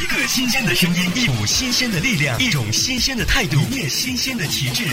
[0.00, 4.84] 一个新鲜的声音，一股新鲜的力量，一种新鲜的态度，一面新鲜的旗帜。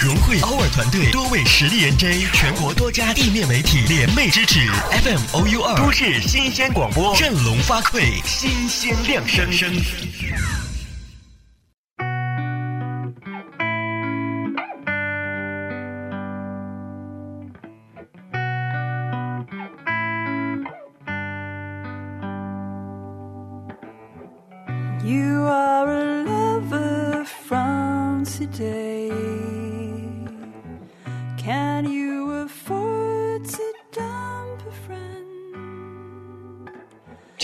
[0.00, 4.68] 融汇 our 团队多位实力 NJ，全国多家地面媒体联袂支持
[5.02, 9.72] ，FM OU 二都市新鲜广播，振聋发聩，新鲜亮声声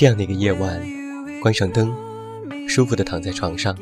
[0.03, 0.83] 这样的一个夜晚，
[1.41, 1.95] 关上灯，
[2.67, 3.73] 舒服的躺在床上，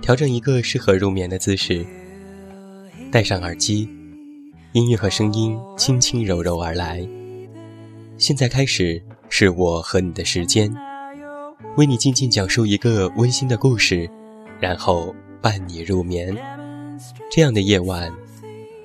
[0.00, 1.84] 调整一个适合入眠的姿势，
[3.10, 3.88] 戴上耳机，
[4.70, 7.04] 音乐和声音轻轻柔柔而来。
[8.16, 10.72] 现在开始，是我和你的时间，
[11.76, 14.08] 为你静静讲述一个温馨的故事，
[14.60, 16.36] 然后伴你入眠。
[17.32, 18.12] 这样的夜晚，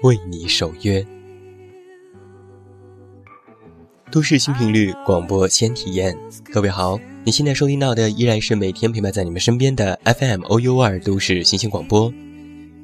[0.01, 1.05] 为你守约。
[4.11, 6.13] 都市新频率广播先体验，
[6.51, 12.13] 各位好，你现在收听到的依然是每天陪伴在你们身边的 FM OU 二都市新鲜广播，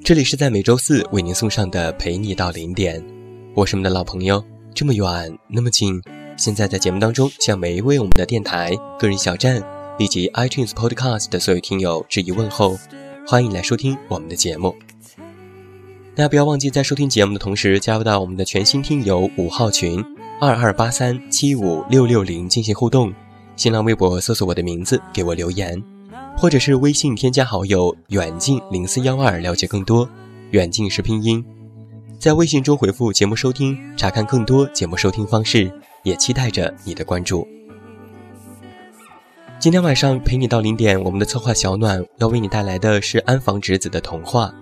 [0.06, 3.04] 这里是在每周四为您送上的陪你到零点，
[3.54, 4.42] 我是我们的老朋友，
[4.74, 6.02] 这么远那么近。
[6.38, 9.62] 现在在节目当中，向每一位我们的电台、个人小站
[10.00, 12.78] 以及 iTunes Podcast 的所有听友致以问候，
[13.28, 14.74] 欢迎来收听我们的节目。
[16.16, 20.02] 那不要忘记在收听节目的同时，加入到我们的全新听友五号群
[20.40, 23.12] 二二八三七五六六零进行互动。
[23.56, 25.82] 新浪微博搜索我的名字，给我留言，
[26.38, 30.08] 或者是微信添加好友远近零四幺二了解更多。
[30.52, 31.44] 远近是拼音，
[32.20, 35.72] 在微信中回复节目收听，查看更多节目收听方式。
[36.04, 37.46] 也期待着你的关注。
[39.60, 44.54] 今天晚上陪你到零点，我们的策划小暖要为你带来的是安房直子的童话。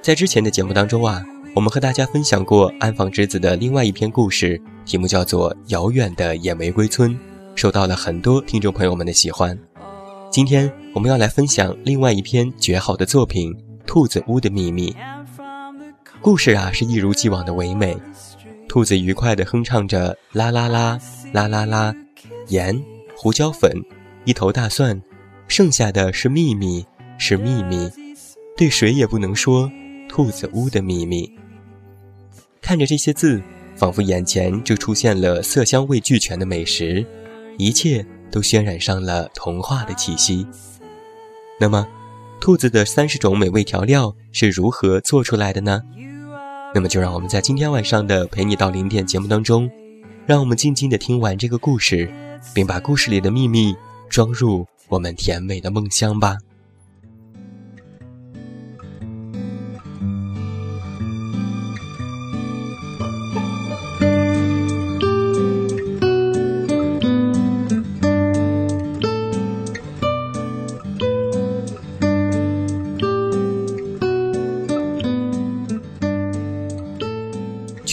[0.00, 1.22] 在之前的节目当中啊，
[1.56, 7.10] 我们和大家分享过安房直子的另外一篇故事，题目叫做《遥远的野玫瑰村》，
[7.54, 9.58] 受到了很多听众朋友们的喜欢。
[10.30, 13.54] 今天我们要来分享另外一篇绝好的作品
[13.86, 14.92] 《兔子屋的秘密》。
[16.20, 17.96] 故事啊是一如既往的唯美。
[18.68, 21.00] 兔子愉快地哼唱着啦啦啦
[21.32, 21.94] 啦啦啦，
[22.48, 22.78] 盐、
[23.16, 23.72] 胡椒粉、
[24.26, 25.00] 一头大蒜，
[25.48, 26.84] 剩下的是秘密，
[27.16, 27.90] 是秘密，
[28.58, 29.72] 对谁也不能说。
[30.06, 31.30] 兔子屋的秘密。
[32.66, 33.40] 看着这些字，
[33.76, 37.06] 仿佛眼前就出现了色香味俱全的美食，
[37.58, 40.44] 一切都渲染上了童话的气息。
[41.60, 41.86] 那么，
[42.40, 45.80] 兔子的三十种美味调料是如何做出来的呢？
[46.74, 49.70] 那么就让我们在今天晚上的陪你到零点节目当中，
[50.26, 52.12] 让我们静静的听完这个故事，
[52.52, 53.76] 并把故事里的秘密
[54.08, 56.36] 装入我们甜美的梦乡吧。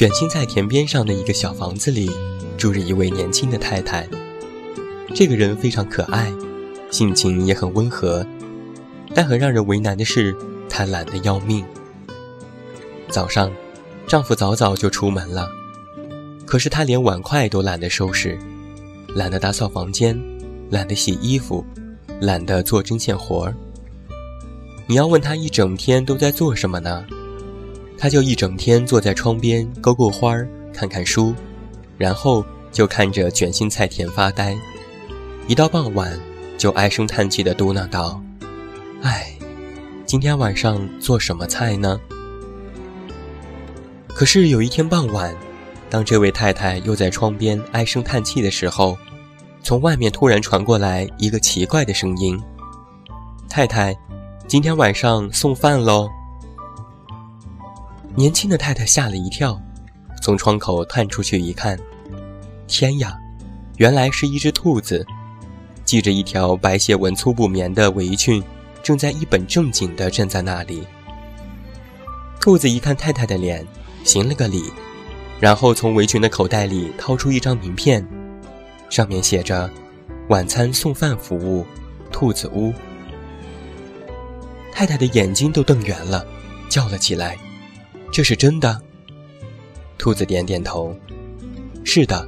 [0.03, 2.12] 卷心菜田边上的一个小房子里，
[2.58, 4.06] 住着一位年轻的太太。
[5.16, 6.30] 这个人非常可爱，
[6.91, 8.28] 性情也很温和，
[9.16, 10.36] 但很让人为难的是，
[10.68, 11.64] 她懒得要命。
[13.08, 13.50] 早上，
[14.06, 15.47] 丈夫早早就出门了，
[16.46, 18.38] 可是她连碗筷都懒得收拾，
[19.16, 20.22] 懒得打扫房间，
[20.70, 21.66] 懒得洗衣服，
[22.20, 23.56] 懒得做针线活儿。
[24.85, 27.06] 你要问她一整天都在做什么呢？
[28.03, 31.34] 他就一整天坐在窗边勾勾花儿，看看书，
[31.97, 34.58] 然后就看着卷心菜田发呆。
[35.47, 36.19] 一到傍晚，
[36.58, 38.22] 就唉声叹气地嘟囔道
[39.03, 39.34] ：“唉，
[40.06, 41.97] 今天晚上做什么菜呢？”
[44.14, 45.34] 可是有一天傍晚，
[45.90, 48.97] 当这位太太又在窗边唉声叹气的时候，
[49.64, 52.38] 从外面突然传过来一个奇怪的声音
[53.49, 53.96] ：“太太，
[54.46, 56.09] 今天晚上送饭喽。”
[58.15, 59.59] 年轻的太太吓了一跳，
[60.21, 61.79] 从窗口探出去一看，
[62.67, 63.17] 天呀，
[63.77, 65.03] 原来是一只兔子，
[65.83, 68.43] 系着一条白斜纹粗布棉的围裙，
[68.83, 70.85] 正在一本正经地站在那里。
[72.39, 73.65] 兔子一看太太的脸，
[74.03, 74.71] 行了个礼，
[75.39, 78.07] 然后从围裙的口袋里掏出一张名片，
[78.91, 79.67] 上面写着
[80.29, 81.65] “晚餐送饭服务，
[82.11, 82.71] 兔子屋”。
[84.71, 86.23] 太太的眼睛都瞪圆了，
[86.69, 87.35] 叫了起来。
[88.13, 88.79] 这是真的。
[89.97, 90.95] 兔子点点头，
[91.83, 92.23] 是的。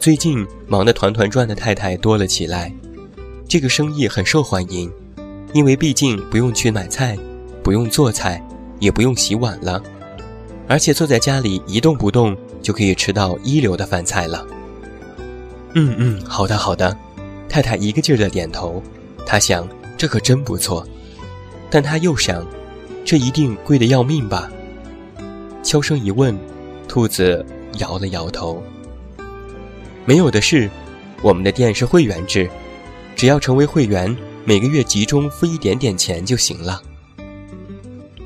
[0.00, 2.72] 最近忙得团团转的太太多了起来，
[3.46, 4.92] 这个生意很受欢迎，
[5.52, 7.16] 因为毕竟不用去买菜，
[7.62, 8.44] 不用做菜，
[8.80, 9.80] 也不用洗碗了，
[10.66, 14.44] 而且坐在家里一动不动就可以吃到一流的饭菜了。
[15.74, 16.98] 嗯嗯，好的好的，
[17.48, 18.82] 太太一个劲儿的点头。
[19.24, 20.84] 她想，这可真不错，
[21.70, 22.44] 但她又想，
[23.04, 24.50] 这一定贵得要命吧？
[25.62, 26.36] 悄声一问，
[26.88, 27.44] 兔子
[27.78, 28.62] 摇了摇头。
[30.04, 30.68] 没有的事，
[31.22, 32.50] 我们的店是会员制，
[33.14, 34.14] 只要成为会员，
[34.44, 36.82] 每个月集中付一点点钱就行了。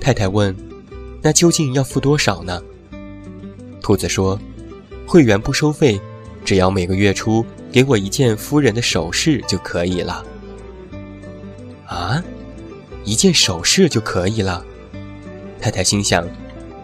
[0.01, 0.57] 太太问
[1.21, 2.63] ：“那究竟要付多少呢？”
[3.83, 4.41] 兔子说
[5.07, 6.01] ：“会员不收费，
[6.45, 10.25] 只要每个月初给我一件夫人的首饰就可以了。”
[11.87, 12.25] 啊，
[13.05, 14.65] 一件首饰就可以了。
[15.61, 16.27] 太太心想：“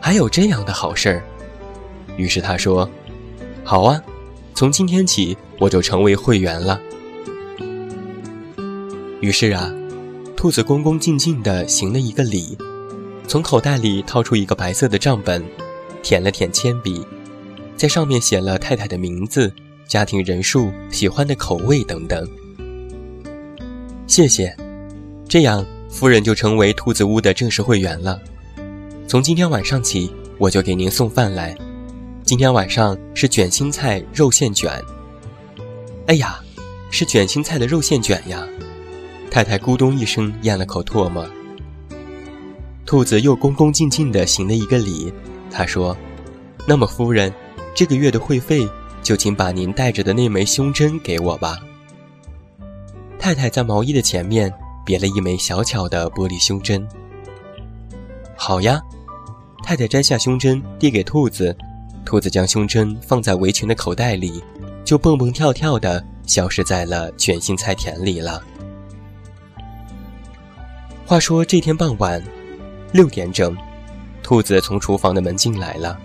[0.03, 1.25] 还有这样的好事儿。”
[2.19, 2.87] 于是他说
[3.65, 4.03] ：“好啊。”
[4.55, 6.79] 从今天起，我就成为会员了。
[9.21, 9.73] 于是啊，
[10.37, 12.57] 兔子恭恭敬敬地行了一个礼，
[13.27, 15.43] 从口袋里掏出一个白色的账本，
[16.03, 17.05] 舔了舔铅笔，
[17.77, 19.51] 在上面写了太太的名字、
[19.89, 22.29] 家庭人数、喜欢的口味等等。
[24.07, 24.55] 谢谢，
[25.27, 28.21] 这样夫人就成为兔子屋的正式会员了。
[29.13, 31.55] 从今天晚上起，我就给您送饭来。
[32.23, 34.83] 今天晚上是卷心菜肉馅卷。
[36.07, 36.41] 哎呀，
[36.91, 38.43] 是卷心菜的肉馅卷呀！
[39.31, 41.29] 太太咕咚一声咽了口唾沫。
[42.87, 45.13] 兔子又恭恭敬敬地行了一个礼，
[45.51, 45.95] 他说
[46.67, 47.31] ：“那么夫人，
[47.75, 48.67] 这个月的会费
[49.03, 51.59] 就请把您带着的那枚胸针给我吧。”
[53.21, 54.51] 太太在毛衣的前面
[54.87, 56.89] 别了一枚小巧的玻璃胸针。
[58.35, 58.81] 好呀，
[59.63, 61.57] 太太摘下胸针递给兔子。
[62.05, 64.43] 兔子将胸针放在围裙的口袋里，
[64.85, 68.43] 就蹦蹦跳跳的消失在了卷心菜田里了。
[71.07, 72.23] 话说这天傍晚，
[72.93, 73.57] 六点整，
[74.23, 75.99] 兔子从厨房的门进来了，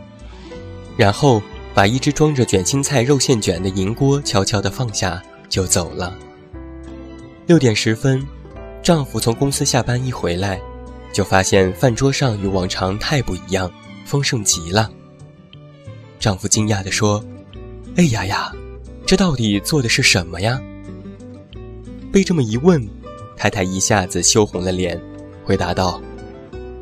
[0.95, 1.41] 然后
[1.73, 6.15] 把一只装着卷心菜肉馅卷的银锅悄悄的放下，就走了。
[7.47, 8.25] 六点十分，
[8.83, 10.61] 丈夫从公司下班一回来，
[11.13, 13.71] 就发现饭桌上与往常太不一样，
[14.05, 14.89] 丰盛极了。
[16.19, 17.23] 丈夫惊讶地说
[17.97, 18.51] ：“哎呀呀，
[19.05, 20.59] 这到底做的是什么呀？”
[22.11, 22.87] 被这么一问，
[23.35, 24.99] 太太一下子羞红了脸，
[25.43, 26.01] 回答道：“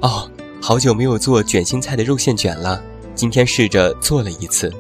[0.02, 0.30] 哦，
[0.62, 2.82] 好久没有做卷心菜的肉馅卷了，
[3.14, 4.72] 今天试着做了一次。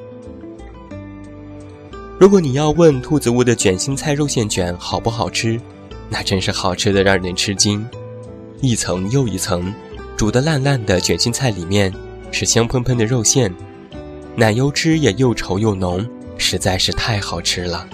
[2.18, 5.60] 如果你要问兔子屋的卷心菜肉馅卷好不好吃，
[6.10, 7.86] 那真是好吃的让人吃惊，
[8.66, 9.74] 一层又一层，
[10.18, 11.94] 煮得烂烂的卷心菜里面
[12.32, 13.54] 是香喷喷的肉馅。”
[14.36, 16.06] 奶油汁也又稠又浓，
[16.38, 17.88] 实在是太好吃了。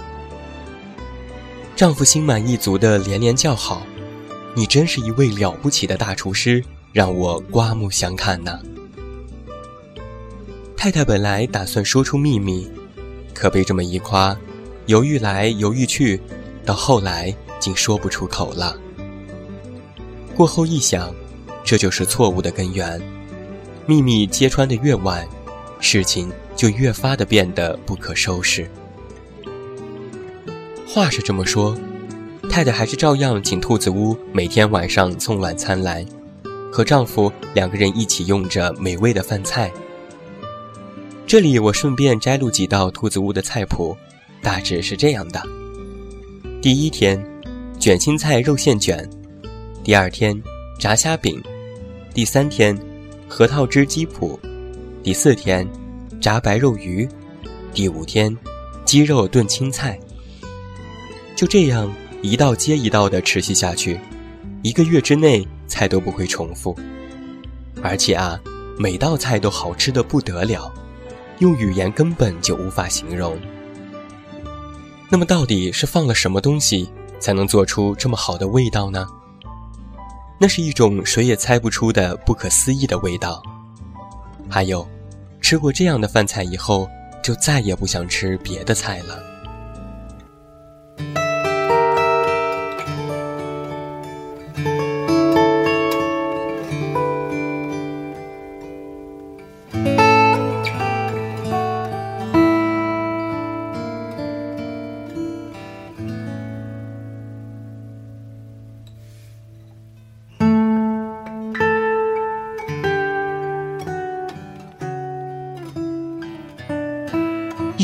[1.75, 3.85] 丈夫心满意足的连连叫好
[4.55, 8.59] ：“你真是一位了不起的大厨师，让我刮目相看呐！”
[10.75, 12.67] 太太本来打算说出秘密，
[13.35, 14.35] 可被这么一夸，
[14.87, 16.19] 犹豫来犹豫去，
[16.65, 18.75] 到后来竟说不出口了。
[20.41, 21.13] 过后一想，
[21.63, 22.99] 这就是错误的根源。
[23.85, 25.23] 秘密揭穿的越晚。
[25.79, 28.67] 事情就越发的变得不可收拾。
[30.87, 31.77] 话是这么说，
[32.49, 36.03] 太太还是照样请兔子屋每天晚上送晚餐来，
[36.73, 39.71] 和丈夫两个人一起用着美味的饭菜。
[41.27, 43.95] 这里我顺便摘录几道兔子屋的菜谱，
[44.41, 45.39] 大致是这样的：
[46.63, 47.23] 第一天，
[47.79, 49.07] 卷心菜肉馅卷；
[49.83, 50.39] 第二天，
[50.77, 51.41] 炸虾饼；
[52.13, 52.77] 第三天，
[53.27, 54.37] 核桃汁鸡脯。
[55.01, 55.67] 第四天，
[56.21, 57.09] 炸白肉鱼；
[57.73, 58.37] 第五天，
[58.85, 59.99] 鸡肉炖青菜。
[61.35, 63.99] 就这样一道接一道的持续下去，
[64.61, 66.77] 一个月之内菜都不会重复，
[67.81, 68.39] 而且啊，
[68.77, 70.71] 每道菜都好吃的不得了，
[71.39, 73.35] 用语言根本就无法形容。
[75.09, 76.87] 那么到底是放了什么东西
[77.19, 79.07] 才能做出这么好的味道呢？
[80.41, 83.43] 那是一种谁也猜不出的不可思议的味道。
[84.49, 84.89] 还有，
[85.39, 86.89] 吃过这样的饭菜以后，
[87.21, 89.23] 就再也不想吃别的菜了。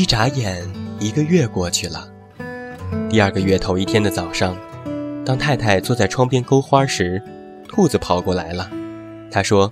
[0.08, 0.66] 眨眼，
[0.98, 2.10] 一个月过去了。
[3.10, 4.56] 第二个月头一天的早上，
[5.22, 7.22] 当太太坐在窗边勾花时，
[7.68, 8.70] 兔子跑过来了。
[9.30, 9.70] 他说：“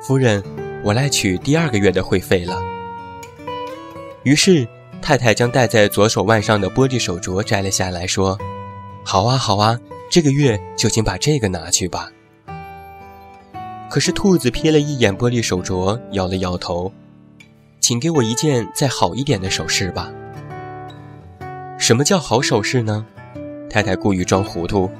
[0.00, 0.42] 夫人，
[0.82, 2.58] 我来取第二个月的会费了。”
[4.24, 4.66] 于是
[5.02, 8.38] 太太将戴在左手腕上的玻璃手镯摘了下来，说
[9.04, 9.78] ：“好啊，好啊，
[10.10, 12.10] 这个月就请把这个拿去吧。”
[13.90, 16.90] 可是兔子瞥了一眼玻璃手镯，摇了摇头
[17.88, 20.12] ：“请给我一件再好一点的首饰吧。”
[21.80, 23.06] 什么叫好首饰呢？
[23.70, 24.90] 太太故意装糊涂，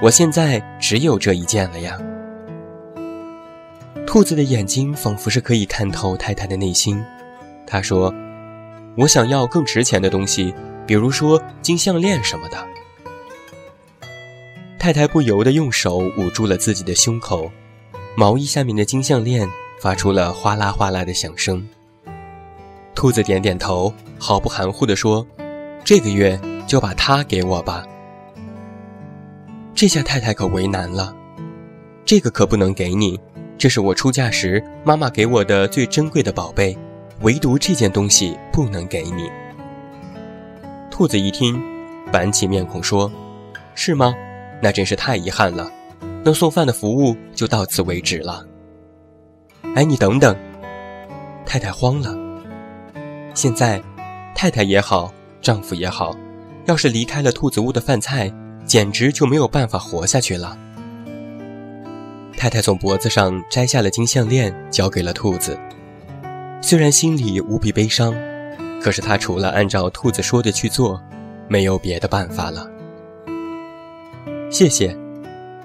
[0.00, 1.98] 我现在只有这一件了呀。
[4.06, 7.04] 兔子的眼睛仿佛是可以看透太太的内心，
[7.66, 8.14] 他说
[8.96, 10.54] ：“我想要更值钱的东西，
[10.86, 12.56] 比如说金项链什么的。”
[14.80, 17.52] 太太不由得用手捂住了自己的胸口，
[18.16, 19.46] 毛衣下面的金项链
[19.82, 21.68] 发出了哗啦哗啦的响声。
[22.98, 25.24] 兔子点点头，毫不含糊地说。
[25.84, 26.36] 这个月
[26.66, 27.86] 就把它给我吧。
[29.72, 31.14] 这下太太可为难了，
[32.04, 33.16] 这个可不能给你，
[33.56, 36.76] 这是我出嫁时妈妈给我的最珍贵的宝贝，
[37.20, 39.30] 唯独这件东西不能给你。
[40.90, 41.62] 兔子一听，
[42.10, 43.08] 板起面孔说
[43.76, 44.12] ：“是吗？
[44.60, 45.70] 那真是太遗憾了，
[46.24, 48.44] 那送饭的服务就到此为止了。”
[49.76, 50.36] 哎，你等等，
[51.46, 52.26] 太太慌了。
[53.38, 53.80] 现在，
[54.34, 55.14] 太太也好。
[55.40, 56.12] 丈夫也好，
[56.66, 58.28] 要是离开了兔子屋的饭菜，
[58.64, 60.58] 简直就没有办法活下去了。
[62.36, 65.56] 太太从脖子上摘下了金项链，交给了兔子。
[66.60, 68.12] 虽然心里无比悲伤，
[68.82, 71.00] 可是她除了按照兔子说的去做，
[71.46, 72.68] 没有别的办法了。
[74.50, 74.98] 谢谢。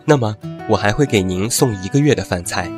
[0.05, 0.37] 那么
[0.69, 2.69] 我还会给您送一个月的饭菜。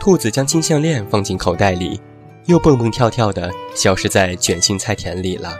[0.00, 2.00] 兔子将金项链放进口袋里。
[2.46, 5.58] 又蹦蹦跳跳的消失在卷心菜田里了。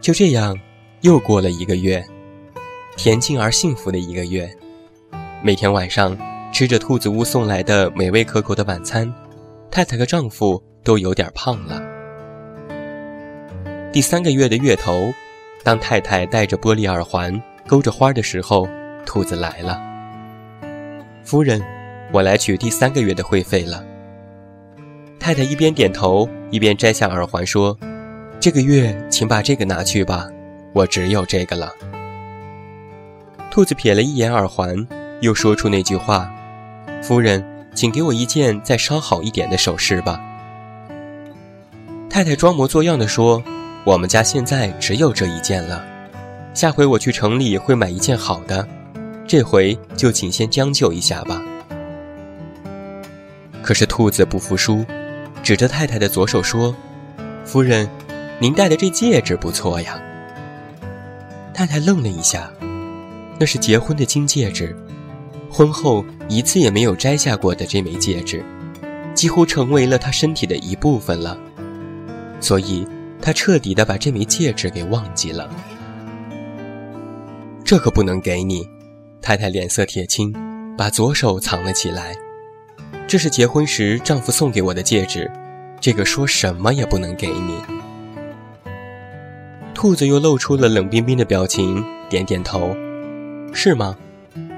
[0.00, 0.56] 就这样，
[1.00, 2.04] 又过了一个月，
[2.96, 4.48] 恬静而幸福的一个月。
[5.42, 6.16] 每天晚上
[6.52, 9.12] 吃着兔子屋送来的美味可口的晚餐，
[9.72, 11.82] 太太和丈夫都有点胖了。
[13.92, 15.12] 第三个月的月头，
[15.64, 18.68] 当太太戴着玻璃耳环勾着花的时候，
[19.04, 19.82] 兔子来了。
[21.24, 21.60] 夫人，
[22.12, 23.84] 我来取第三个月的会费了。
[25.22, 27.78] 太太一边点头，一边摘下耳环，说
[28.40, 30.28] ：“这个月，请把这个拿去吧，
[30.72, 31.72] 我只有这个了。”
[33.48, 34.84] 兔子瞥了一眼耳环，
[35.20, 36.28] 又说出那句话
[37.00, 37.40] ：“夫人，
[37.72, 40.20] 请给我一件再稍好一点的首饰吧。”
[42.10, 43.40] 太太装模作样的说
[43.86, 45.84] ：“我们家现在只有这一件了，
[46.52, 48.66] 下回我去城里会买一件好的，
[49.24, 51.40] 这回就请先将就一下吧。”
[53.62, 54.84] 可是兔子不服输。
[55.42, 56.74] 指着太太的左手说
[57.44, 57.88] ：“夫人，
[58.38, 60.00] 您戴的这戒指不错呀。”
[61.52, 62.50] 太太愣了一下，
[63.38, 64.74] 那是结婚的金戒指，
[65.50, 68.44] 婚后一次也没有摘下过的这枚戒指，
[69.14, 71.36] 几乎成为了她身体的一部分了，
[72.40, 72.86] 所以
[73.20, 75.50] 她彻底的把这枚戒指给忘记了。
[77.64, 78.66] 这可不能给你，
[79.20, 80.32] 太太脸色铁青，
[80.76, 82.16] 把左手藏了起来。
[83.12, 85.30] 这是结婚时丈夫送给我的戒指，
[85.78, 87.62] 这个说什么也不能给你。
[89.74, 92.74] 兔子又露出了冷冰冰的表情，点点头，
[93.52, 93.94] 是吗？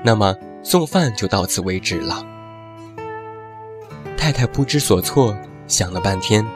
[0.04, 2.24] 那么送饭就到此为止了。
[4.16, 6.46] 太太不知所措，想了半天，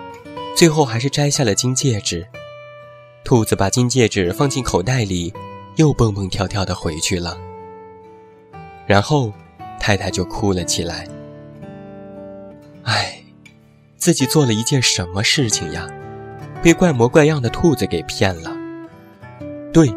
[0.57, 2.25] 最后还是摘下了金戒指。
[3.25, 5.35] 兔子把金戒指放进口袋里，
[5.75, 7.37] 又蹦蹦跳跳的回去了。
[8.87, 9.33] 然后，
[9.81, 11.05] 太太就哭了起来。
[14.09, 15.87] 自己做了一件什么事情呀？
[16.63, 18.57] 被怪模怪样的兔子给骗了。
[19.71, 19.95] 对，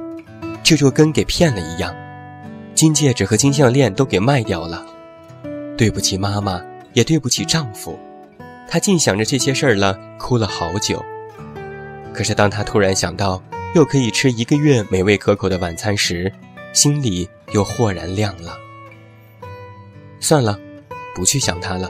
[0.62, 1.96] 这就跟给骗了一样，
[2.76, 4.86] 金戒指和金项链都给卖掉了。
[5.78, 7.98] 对不起妈妈，也对不起丈夫。
[8.68, 11.02] 她尽想着这些事儿了，哭了好久。
[12.14, 13.42] 可是当她突然想到
[13.74, 16.30] 又可以吃一个月美味可口的晚餐时，
[16.74, 18.58] 心里又豁然亮了。
[20.20, 20.60] 算了，
[21.16, 21.90] 不去想他了。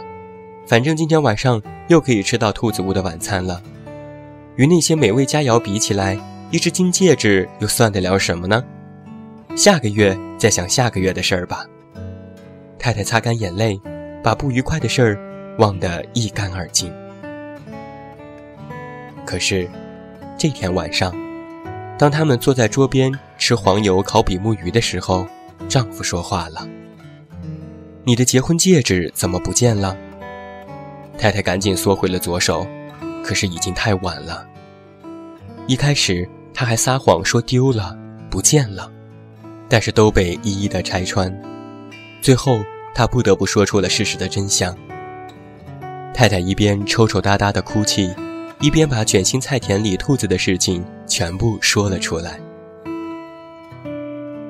[0.68, 1.60] 反正今天晚上
[1.92, 3.62] 又可以吃到兔子屋的晚餐了，
[4.56, 6.18] 与那些美味佳肴比起来，
[6.50, 8.64] 一只金戒指又算得了什么呢？
[9.58, 11.66] 下个月再想下个月的事儿吧。
[12.80, 13.78] 太太擦干眼泪，
[14.24, 16.90] 把不愉快的事儿忘得一干二净。
[19.26, 19.70] 可是，
[20.38, 21.14] 这天晚上，
[22.00, 25.28] 当他们坐在桌边吃黄油烤比目鱼的时候，
[25.68, 26.66] 丈夫说话了
[28.06, 29.94] ：“你的结婚戒指怎么不见了？”
[31.22, 32.66] 太太赶紧缩回了左手，
[33.24, 34.44] 可是已经太晚了。
[35.68, 37.96] 一开始他还撒谎说丢了、
[38.28, 38.92] 不见了，
[39.70, 41.32] 但是都被一一的拆穿。
[42.24, 42.60] 最后，
[42.96, 44.76] 他不得不说出了事实的真相。
[46.12, 48.12] 太太一边抽抽搭搭的哭泣，
[48.60, 52.40] 一边把卷心菜田里兔子的事情全部说了出来。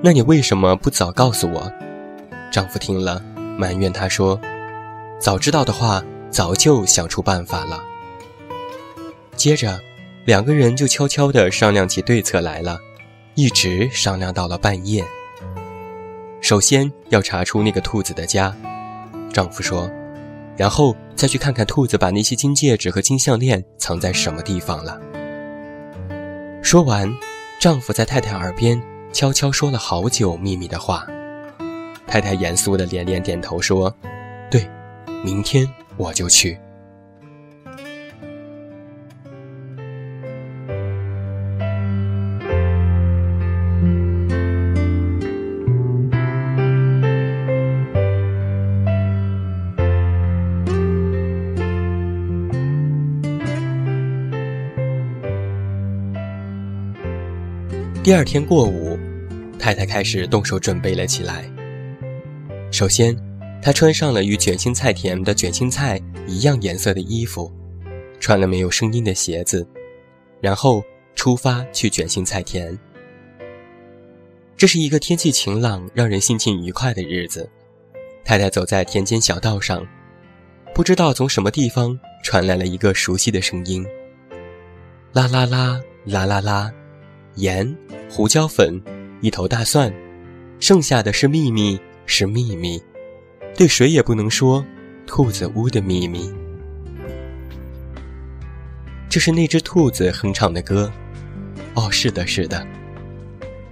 [0.02, 1.70] 那你为什么不早告诉我？
[2.50, 3.22] 丈夫听了，
[3.58, 4.40] 埋怨她说
[5.20, 6.02] ：“早知道的话，
[6.32, 7.84] 早就想出办法了。”
[9.36, 9.80] 接着，
[10.26, 12.80] 两个人就悄悄地商量起对策来了，
[13.36, 15.04] 一直商量到了半夜。
[16.42, 18.56] 首先要查出那个兔子的家，
[19.32, 19.90] 丈夫说，
[20.58, 25.00] 然后再去看看兔子把那些金戒指和金项链藏在什么地方了。
[26.62, 27.12] 说完，
[27.60, 31.06] 丈夫在太太耳边悄悄说了好久秘密的话。
[32.06, 33.96] 太太严肃地连连点头说
[34.52, 34.70] ：“对，
[35.24, 35.68] 明天
[36.02, 36.58] 我就去。”
[58.04, 58.98] 第二天过午，
[59.60, 61.46] 太太开始动手准备了起来。
[62.72, 63.16] 首先，
[63.62, 67.52] 她穿上了与卷心菜田的卷心菜一样颜色的衣服，
[68.20, 69.68] 穿了没有声音的鞋子，
[70.40, 70.84] 然后
[71.16, 72.78] 出发去卷心菜田。
[74.58, 77.50] 这是一个天气晴朗、让人心情愉快的日子。
[78.24, 79.86] 太太走在田间小道上，
[80.74, 83.86] 不知道从什么地方传来了一个熟悉的声音
[85.14, 86.72] ：“啦啦啦，啦啦啦。”
[87.36, 87.76] 盐、
[88.10, 88.80] 胡椒粉、
[89.22, 89.92] 一头大蒜，
[90.60, 92.80] 剩下的是秘密，是秘密，
[93.56, 94.66] 对谁也不能说。
[95.08, 96.32] 兔子屋的秘密，
[99.10, 100.90] 这是那只兔子哼唱的歌。
[101.74, 102.66] 哦，是的，是的。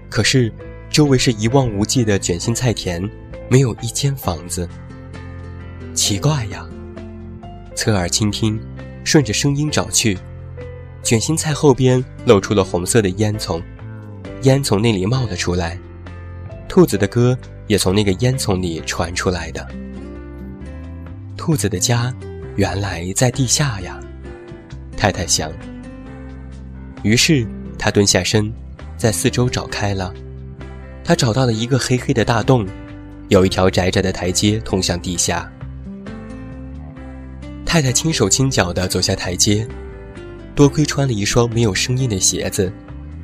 [0.10, 0.52] 可是，
[0.90, 3.10] 周围是一望无际的卷心菜田，
[3.48, 4.68] 没有一间房子。
[5.94, 6.68] 奇怪呀！
[7.74, 8.60] 侧耳倾听，
[9.06, 10.18] 顺着声音找去。
[11.02, 13.64] 卷心菜后边露出了红色的烟囱，
[14.42, 15.80] 烟从那里冒了出来，
[16.70, 19.68] 兔子的歌也从那个烟囱里传出来的。
[21.36, 22.14] 兔子的家
[22.56, 24.00] 原来在地下呀，
[24.96, 25.52] 太太想。
[27.02, 27.46] 于是
[27.78, 28.54] 她蹲下身，
[28.98, 30.14] 在四周找开了，
[31.04, 32.68] 她找到了一个黑黑的大洞，
[33.30, 35.52] 有一条窄窄的台阶通向地下。
[37.66, 39.68] 太太轻手轻脚地走下台阶。
[40.54, 42.72] 多亏穿了一双没有声音的鞋子，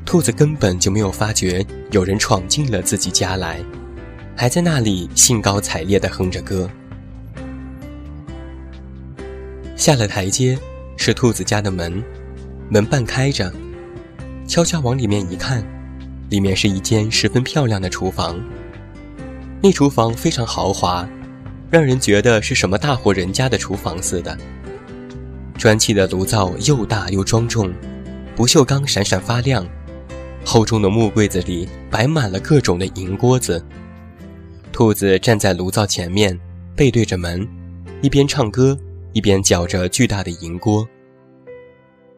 [0.06, 3.60] 兔子根本就没有发觉有人闯进了自己家来，
[4.36, 6.70] 还在那里兴高采烈地哼着歌。
[9.76, 10.58] 下了台阶，
[10.96, 12.02] 是兔子家的门，
[12.70, 13.52] 门半开着，
[14.48, 15.66] 悄悄往里面一看，
[16.30, 18.40] 里面是一间十分漂亮的厨房。
[19.62, 21.08] 那厨房非常豪华，
[21.72, 24.38] 让人觉得是什么大户人家的厨房似的。
[25.58, 27.74] 砖砌的炉灶又大又庄重，
[28.36, 29.66] 不锈钢闪闪发亮，
[30.46, 33.66] 厚重的木柜子里摆满了各种的银锅子。
[34.72, 36.40] 兔子站在炉灶前面，
[36.76, 37.48] 背对着门，
[38.02, 38.78] 一边唱歌，
[39.14, 40.88] 一边搅着巨大的银锅。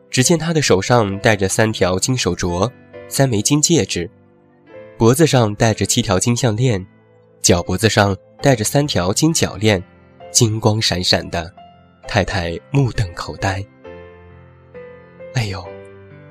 [0.09, 2.69] 只见他的手上戴着三条金手镯，
[3.07, 4.09] 三枚金戒指，
[4.97, 6.85] 脖子上戴着七条金项链，
[7.41, 9.81] 脚脖子上戴着三条金脚链，
[10.31, 11.53] 金光闪闪的。
[12.07, 13.63] 太太目瞪口呆。
[15.33, 15.63] 哎呦，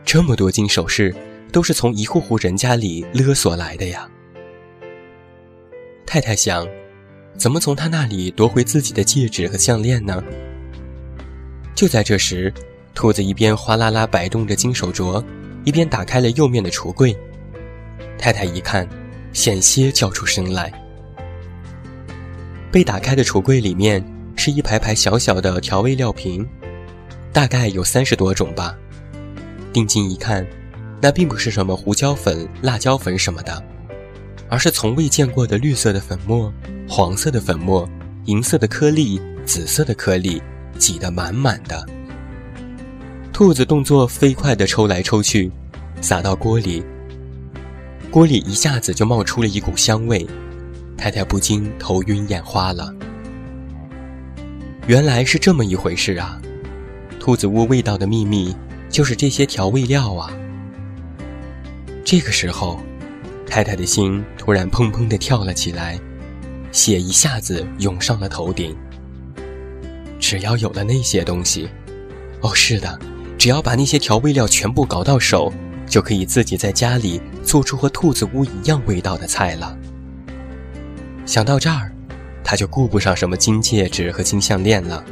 [0.05, 1.15] 这么多金首饰，
[1.53, 4.09] 都是从一户户人家里勒索来的呀！
[6.05, 6.67] 太太想，
[7.37, 10.23] 怎么从他那里夺回自己的戒指和项链呢？
[11.75, 12.53] 就在这时，
[12.95, 15.25] 兔子一边哗啦啦摆动着金手镯，
[15.65, 17.17] 一边打开了右面的橱柜。
[18.19, 18.89] 太太一看，
[19.33, 20.73] 险些叫出声来。
[22.71, 24.05] 被打开的橱柜里面。
[24.39, 26.47] 是一排排小小的调味料瓶，
[27.33, 28.77] 大概有三十多种吧。
[29.73, 30.47] 定睛一看，
[31.01, 33.63] 那并不是什么胡椒粉、辣椒粉什么的，
[34.49, 36.53] 而是从未见过的绿色的粉末、
[36.89, 37.89] 黄色的粉末、
[38.25, 40.43] 银色的颗粒、紫色的颗粒，
[40.79, 41.87] 挤得满满的。
[43.33, 45.53] 兔子动作飞快地抽来抽去，
[46.01, 46.83] 撒到锅里，
[48.11, 50.27] 锅里一下子就冒出了一股香味，
[50.97, 52.93] 太太不禁头晕眼花了。
[54.87, 56.41] 原来是这么一回事啊！
[57.21, 58.57] 兔子屋味道的秘密
[58.89, 60.33] 就是这些调味料啊！
[62.07, 62.79] 这个时候，
[63.49, 65.99] 太太的心突然砰砰地跳了起来，
[66.71, 68.77] 血一下子涌上了头顶。
[70.21, 71.69] 只要有了那些东西，
[72.43, 72.97] 哦，是的，
[73.37, 75.53] 只要把那些调味料全部搞到手，
[75.85, 79.77] 就可以自己在家里做出和兔子屋一样味道的菜了。
[81.27, 81.91] 想到这儿，
[82.45, 85.05] 他就顾不上什么金戒指和金项链了。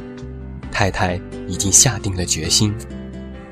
[0.71, 2.73] 太太已经下定了决心，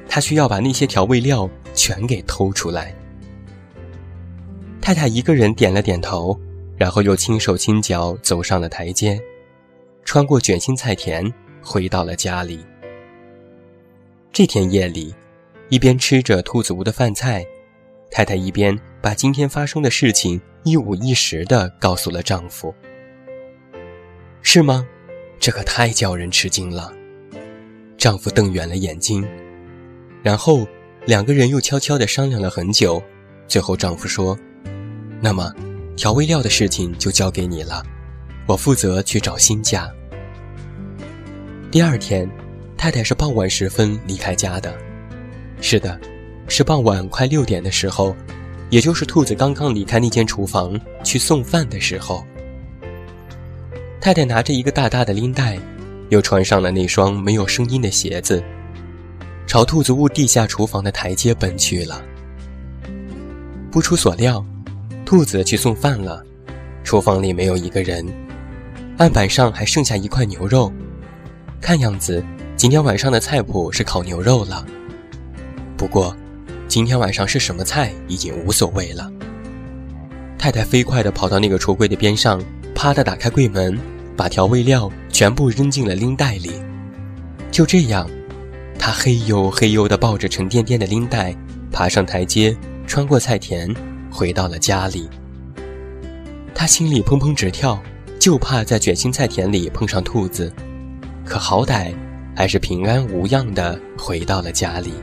[0.08, 2.96] 他需要把那些调味料全给偷出来。
[4.84, 6.38] 太太一个人点了点头，
[6.76, 9.17] 然后又轻手轻脚走上了台阶，
[10.04, 12.60] 穿过卷心菜田，回到了家里。
[14.34, 15.15] 这天夜里，
[15.69, 17.46] 一边吃着兔子屋的饭菜，
[18.12, 22.76] 太太一边把今天发生的事情一五一十的告诉了丈夫。
[24.41, 24.86] 是吗？
[25.39, 26.91] 这可太叫人吃惊了。
[27.98, 29.26] 丈夫瞪圆了眼睛，
[30.22, 30.67] 然后
[31.06, 33.02] 两个人又悄悄地商量了很久，
[33.48, 34.38] 最后丈夫说
[35.24, 35.50] ：“那么，
[35.96, 37.82] 调味料的事情就交给你了，
[38.46, 39.90] 我负责去找新家。”
[41.72, 42.30] 第二天，
[42.76, 44.76] 太太是傍晚时分离开家的。
[45.62, 45.98] 是的，
[46.50, 48.14] 是傍晚快六点的时候，
[48.70, 52.22] 也就是兔子刚刚离开那间厨房去送饭的时候。
[54.02, 55.58] 太太拿着一个大大的拎袋。
[56.10, 58.44] 又穿上了那双没有声音的鞋子，
[59.48, 62.04] 朝兔子屋地下厨房的台阶奔去了。
[63.72, 64.46] 不出所料，
[65.13, 66.26] 兔子去送饭了，
[66.84, 68.04] 厨房里没有一个人，
[68.97, 70.73] 案板上还剩下一块牛肉，
[71.62, 72.26] 看样子
[72.58, 74.65] 今天晚上的菜谱是烤牛肉了。
[75.78, 76.17] 不过，
[76.67, 79.08] 今天晚上是什么菜已经无所谓了。
[80.36, 82.41] 太太飞快地跑到那个橱柜的边上，
[82.73, 83.80] 啪地打开柜门。
[84.17, 86.54] 把调味料全部扔进了拎袋里，
[87.52, 88.10] 就这样，
[88.80, 91.36] 他嘿呦嘿呦地抱着沉甸甸的拎袋，
[91.71, 93.71] 爬上台阶，穿过菜田，
[94.13, 95.10] 回到了家里。
[96.54, 97.82] 他心里砰砰直跳，
[98.19, 100.54] 就怕在卷心菜田里碰上兔子，
[101.26, 101.93] 可好歹
[102.36, 104.93] 还是平安无恙的回到了家里。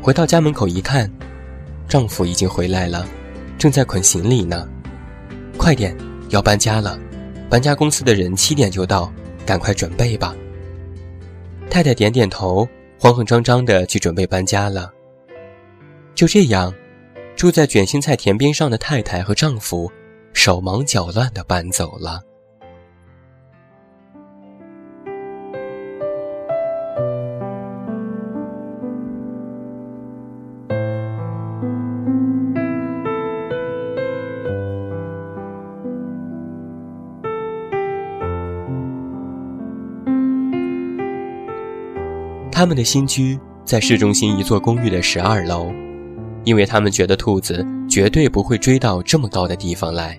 [0.00, 1.10] 回到家门口一看，
[1.86, 3.06] 丈夫已经回来了，
[3.58, 4.66] 正在捆行李呢。
[5.56, 5.96] 快点！
[6.30, 6.98] 要搬家了，
[7.48, 9.12] 搬家公司的人七点就到，
[9.46, 10.34] 赶快准备吧。
[11.70, 12.66] 太太点点头，
[12.98, 14.90] 慌慌张张的去准备搬家了。
[16.14, 16.74] 就这样，
[17.44, 19.92] 住在卷心菜田边上的太太和丈夫，
[20.32, 22.22] 手忙脚乱的搬走了。
[42.50, 45.70] 他们的新居在市中心一座公寓的十二楼，
[46.44, 50.18] 因为他们觉得兔子绝对不会追到这么高的地方来。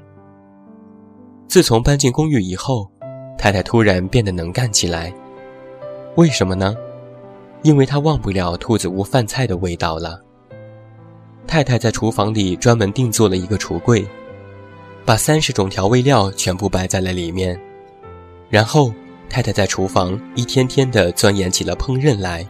[1.47, 2.89] 自从搬进公寓以后，
[3.37, 5.13] 太太突然变得能干起来。
[6.15, 6.75] 为什么呢？
[7.63, 10.19] 因为她忘不了兔子屋饭菜的味道了。
[11.47, 14.05] 太太在厨房里专门定做了一个橱柜，
[15.05, 17.59] 把三十种调味料全部摆在了里面，
[18.49, 18.91] 然后。
[19.27, 22.47] 太太在厨房一天天地钻研起了烹饪来，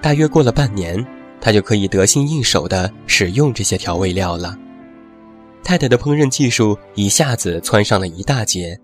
[0.00, 1.04] 大约过了半年，
[1.44, 4.56] 她就可以得心应手地使用这些调味料了。
[5.62, 8.80] 太太的烹饪技术一下子蹿上了一大截。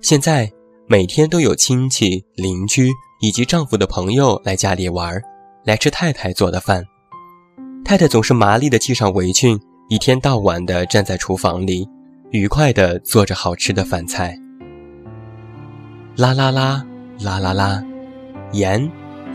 [0.00, 0.50] 现在
[0.88, 2.90] 每天都有亲戚、邻居
[3.20, 5.22] 以及丈夫的朋友来家里玩，
[5.64, 6.84] 来吃太太做的饭。
[7.84, 9.56] 太太总是麻利地系上围裙，
[9.88, 11.88] 一天到晚地站在厨房里，
[12.32, 14.36] 愉快地做着好吃的饭菜。
[16.16, 16.84] 啦啦啦，
[17.20, 17.84] 啦啦啦，
[18.52, 18.90] 盐、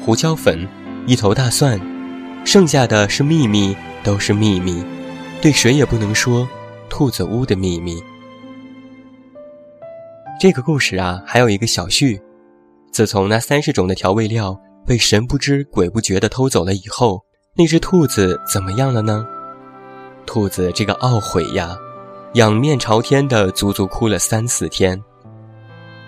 [0.05, 0.67] 胡椒粉、
[1.07, 1.79] 一头大蒜，
[2.51, 4.83] 剩下的是秘密，都是秘密，
[5.39, 6.49] 对谁也不能说。
[6.89, 8.03] 兔子屋的秘密。
[10.41, 12.19] 这个故事啊，还有一个小序：
[12.91, 17.23] 自从那三十种的调味料被神不知鬼不觉的偷走了以后，
[17.55, 19.23] 那只兔子怎么样了呢？
[20.25, 21.77] 兔子这个懊悔呀，
[22.33, 24.99] 仰面朝天的足足哭了三四天。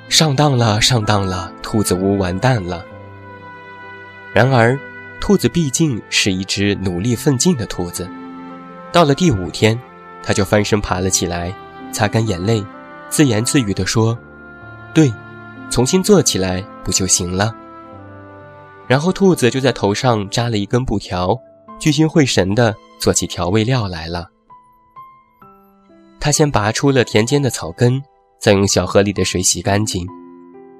[0.09, 1.53] 上当了，上当了！
[1.61, 2.83] 兔子屋完蛋了。
[4.33, 4.75] 然而，
[5.21, 8.09] 兔子毕竟是一只努力奋进的兔子。
[8.91, 9.79] 到了第五天，
[10.21, 11.53] 它就翻身爬了起来，
[11.93, 12.61] 擦干眼泪，
[13.07, 14.17] 自言自语地说
[14.93, 15.09] ：“对，
[15.69, 17.55] 重新做起来不就行了？”
[18.87, 21.37] 然后，兔子就在头上扎了一根布条，
[21.79, 24.27] 聚精会神地做起调味料来了。
[26.19, 28.01] 他先拔出了田间的草根。
[28.41, 30.03] 再用小河里的水洗干净，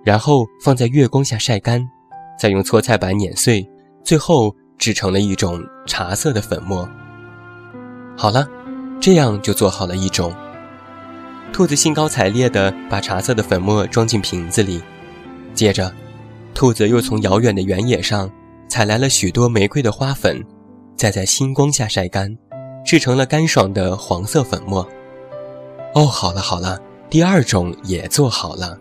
[0.04, 1.88] 然后放在月光下晒干，
[2.36, 3.63] 再用搓菜板碾碎，
[4.04, 6.88] 最后制成了一种茶色的粉末。
[8.18, 8.48] 好了，
[9.00, 10.34] 这样就做好了一种。
[11.54, 14.82] 兔子兴高采烈地把茶色的粉末装进瓶子里，
[15.54, 15.92] 接着，
[16.54, 18.32] 兔子又从遥远的原野上
[18.70, 20.42] 采来了许多玫瑰的花粉，
[20.96, 22.38] 再在星光下晒干，
[22.86, 24.88] 制成了干爽的黄色粉末。
[25.94, 28.78] 哦，好了好了，第二种也做好了。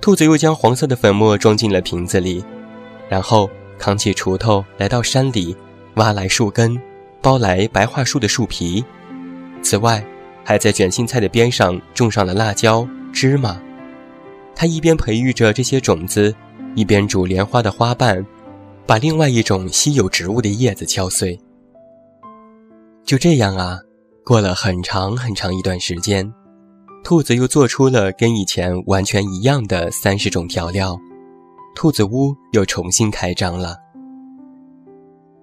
[0.00, 2.44] 兔子又将黄色的粉末装进了瓶子里，
[3.08, 3.48] 然后
[3.82, 5.56] 扛起锄头来到山里，
[5.96, 6.80] 挖来树根，
[7.20, 8.84] 剥来白桦树的树皮。
[9.60, 10.00] 此外，
[10.44, 13.60] 还在卷心菜的边上种上了辣椒、芝麻。
[14.54, 16.32] 他一边培育着这些种子，
[16.76, 18.24] 一边煮莲花的花瓣，
[18.86, 21.36] 把另外一种稀有植物的叶子敲碎。
[23.04, 23.80] 就这样啊，
[24.24, 26.32] 过了很长很长一段时间，
[27.02, 30.96] 兔子又做出了跟以前完全一样的三十种调料，
[31.74, 33.76] 兔子屋又重新开张了。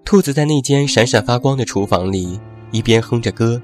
[0.06, 2.40] 兔子在那间闪闪发光的厨房里，
[2.72, 3.62] 一边哼着歌。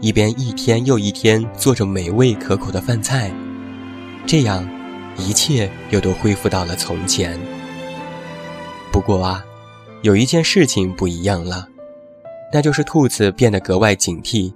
[0.00, 3.32] 一边一天又一天做着美味可口的饭菜，
[4.24, 4.64] 这样，
[5.16, 7.36] 一切又都恢复到了从前。
[8.92, 9.44] 不过啊，
[10.02, 11.66] 有一件事情不一样了，
[12.52, 14.54] 那就是兔子变得格外警惕，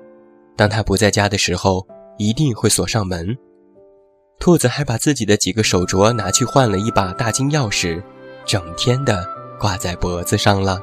[0.55, 1.85] 当他不在家的时候，
[2.18, 3.37] 一定会锁上门。
[4.42, 8.02] 兔子还把自己的几个手镯拿去换了一把大金钥匙，
[8.44, 9.24] 整天的
[9.57, 10.83] 挂在脖子上了。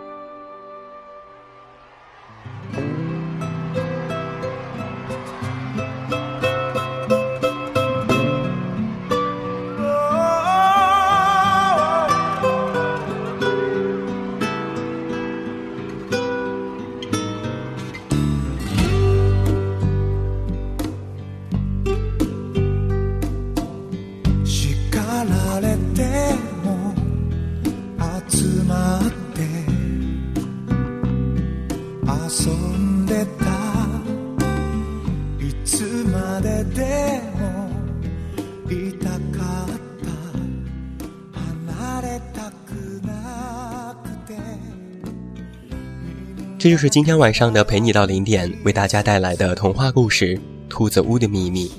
[46.59, 50.35] 这就是今天晚上的陪你到零点为大家带来的童话故事
[50.67, 51.69] 《兔子屋的秘密》。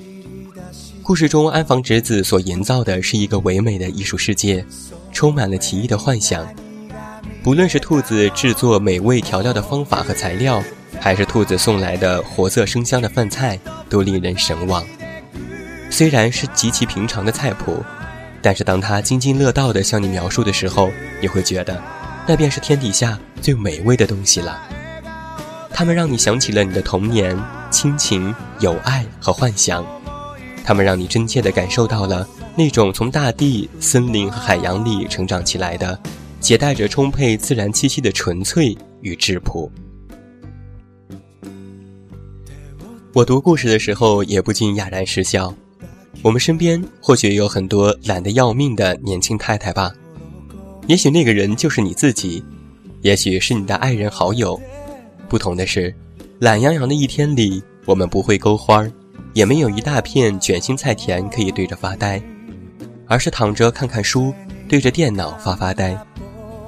[1.03, 4.65] 故事中，安房直子所营造的是一个唯美的艺术世界，
[5.11, 6.51] 充满了奇异的幻想。
[7.43, 10.63] 不论是兔子制作美味调料的方法和材料，
[10.99, 14.83] 还是兔子送来的活色生香的饭菜，都令人神往。
[15.91, 17.83] 虽然是极其平常的菜谱，
[18.41, 20.89] 但是当他津津乐道地向你描述的时候，
[21.21, 21.79] 你会觉得。
[22.27, 24.61] 那便是天底下最美味的东西了。
[25.71, 27.37] 它们让你想起了你的童年、
[27.71, 29.85] 亲情、友爱和幻想。
[30.63, 35.99] 它们让你真切地感受到了那种从大地、森林和海洋里成长起来的、
[36.39, 39.71] 携带着充沛自然气息的纯粹与质朴。
[43.13, 45.53] 我读故事的时候也不禁哑然失笑。
[46.21, 49.91] 我们身边或许有很多懒得要命的年轻太太吧。
[50.87, 52.43] 也许那个人就是你自己，
[53.01, 54.59] 也许是你的爱人好友。
[55.29, 55.93] 不同的是，
[56.39, 58.85] 懒洋洋的一天里，我们不会勾花，
[59.33, 62.21] 也没有一大片卷心菜田可以对着发呆，
[63.07, 64.33] 而是躺着看看书，
[64.67, 65.97] 对着电脑发发呆。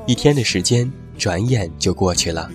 [0.06, 2.50] 一天的时间转眼就过去了，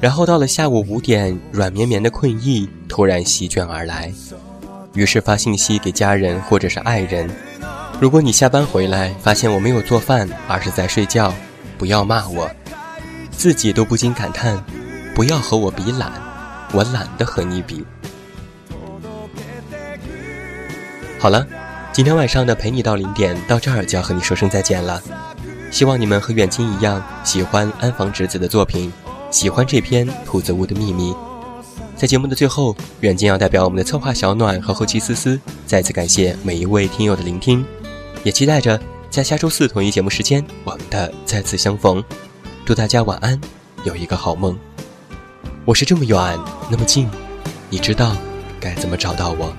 [0.00, 4.12] 然后到了下午五点，软绵绵的困意突然席卷而来，
[4.94, 7.30] 于是发信息给家人或者是爱人。
[8.00, 11.34] 如果你下班回来发现我没有做饭，而是在睡觉，
[11.76, 12.48] 不要骂我，
[13.32, 14.62] 自己都不禁感叹：
[15.16, 16.12] 不要和我比懒，
[16.72, 17.84] 我懒得和你比。
[21.18, 21.44] 好了，
[21.92, 25.02] 今天晚上的陪你到零点到这儿就要和你说声再见了。
[25.72, 28.92] 希望你们和远近一样喜欢安房直子的作品，
[29.32, 31.12] 喜欢这篇《兔子屋的秘密》。
[31.96, 37.66] 在节目的最后，远近要代表我们的策划小暖和后期思思，再次感谢每一位听友的聆听。
[38.24, 42.02] 也期待着在下周四同一节目时间，我们的再次相逢。
[42.64, 43.40] 祝大家晚安，
[43.84, 44.58] 有一个好梦。
[45.64, 46.18] 我是这么远，
[46.70, 47.08] 那么近，
[47.70, 48.16] 你知道
[48.60, 49.52] 该怎么找到我？